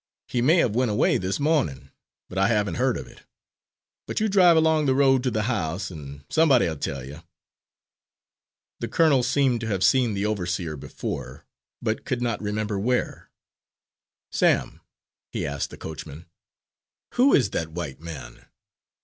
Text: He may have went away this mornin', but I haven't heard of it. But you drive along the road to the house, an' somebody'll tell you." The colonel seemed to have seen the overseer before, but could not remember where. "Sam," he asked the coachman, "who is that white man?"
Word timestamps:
He 0.27 0.41
may 0.41 0.55
have 0.57 0.73
went 0.73 0.89
away 0.89 1.19
this 1.19 1.39
mornin', 1.39 1.91
but 2.27 2.39
I 2.39 2.47
haven't 2.47 2.77
heard 2.81 2.97
of 2.97 3.05
it. 3.05 3.21
But 4.07 4.19
you 4.19 4.29
drive 4.29 4.57
along 4.57 4.87
the 4.87 4.95
road 4.95 5.21
to 5.21 5.29
the 5.29 5.43
house, 5.43 5.91
an' 5.91 6.23
somebody'll 6.27 6.77
tell 6.77 7.05
you." 7.05 7.21
The 8.79 8.87
colonel 8.87 9.21
seemed 9.21 9.61
to 9.61 9.67
have 9.67 9.83
seen 9.83 10.15
the 10.15 10.25
overseer 10.25 10.75
before, 10.75 11.45
but 11.83 12.03
could 12.03 12.19
not 12.19 12.41
remember 12.41 12.79
where. 12.79 13.29
"Sam," 14.31 14.81
he 15.31 15.45
asked 15.45 15.69
the 15.69 15.77
coachman, 15.77 16.25
"who 17.13 17.35
is 17.35 17.51
that 17.51 17.73
white 17.73 17.99
man?" 17.99 18.47